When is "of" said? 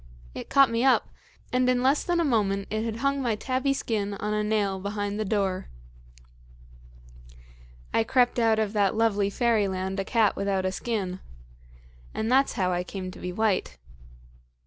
8.57-8.73